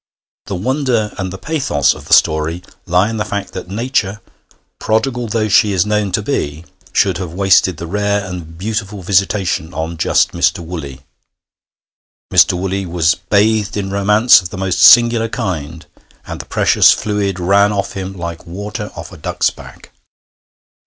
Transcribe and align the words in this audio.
The 0.47 0.55
wonder 0.55 1.13
and 1.19 1.31
the 1.31 1.37
pathos 1.37 1.93
of 1.93 2.05
the 2.05 2.15
story 2.15 2.63
lie 2.87 3.07
in 3.07 3.17
the 3.17 3.23
fact 3.23 3.53
that 3.53 3.67
Nature, 3.67 4.19
prodigal 4.79 5.27
though 5.27 5.47
she 5.47 5.73
is 5.73 5.85
known 5.85 6.11
to 6.13 6.23
be, 6.23 6.65
should 6.91 7.19
have 7.19 7.33
wasted 7.35 7.77
the 7.77 7.85
rare 7.85 8.25
and 8.25 8.57
beautiful 8.57 9.03
visitation 9.03 9.75
on 9.75 9.97
just 9.97 10.31
Mr. 10.31 10.57
Woolley. 10.57 11.01
Mr. 12.33 12.53
Woolley 12.53 12.87
was 12.87 13.13
bathed 13.13 13.77
in 13.77 13.91
romance 13.91 14.41
of 14.41 14.49
the 14.49 14.57
most 14.57 14.81
singular 14.81 15.29
kind, 15.29 15.85
and 16.25 16.39
the 16.41 16.45
precious 16.45 16.91
fluid 16.91 17.39
ran 17.39 17.71
off 17.71 17.93
him 17.93 18.13
like 18.13 18.47
water 18.47 18.89
off 18.95 19.11
a 19.11 19.17
duck's 19.17 19.51
back. 19.51 19.91